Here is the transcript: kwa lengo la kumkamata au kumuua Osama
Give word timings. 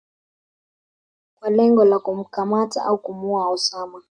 kwa 1.39 1.49
lengo 1.49 1.85
la 1.85 1.99
kumkamata 1.99 2.85
au 2.85 2.97
kumuua 2.97 3.47
Osama 3.49 3.99